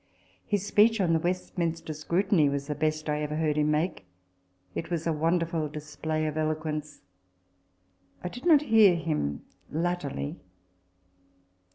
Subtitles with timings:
[0.47, 4.07] His speech on the Westminster Scrutiny f was the best I ever heard him make.
[4.73, 7.01] It was a wonderful display of eloquence.
[8.23, 10.37] I did not hear him latterly.